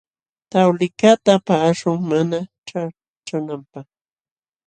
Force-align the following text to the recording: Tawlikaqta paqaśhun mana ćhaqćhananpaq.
Tawlikaqta 0.51 1.33
paqaśhun 1.45 1.99
mana 2.09 2.39
ćhaqćhananpaq. 2.67 3.87